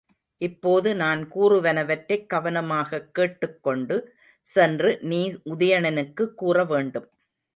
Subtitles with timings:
[0.37, 4.15] இப்போது நான் கூறுவனவற்றைக் கவனமாகக் கேட்டுக் கொண்டு
[4.41, 5.31] சென்று நீ
[5.45, 7.09] உதயணனுக்குக் கூற வேண்டும்.